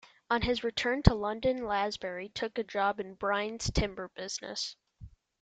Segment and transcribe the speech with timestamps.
[0.31, 4.75] On his return to London, Lansbury took a job in Brine's timber business.